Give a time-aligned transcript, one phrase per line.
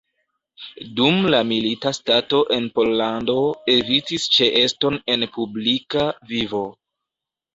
[0.99, 3.35] Dum la milita stato en Pollando
[3.75, 6.63] evitis ĉeeston en publika vivo.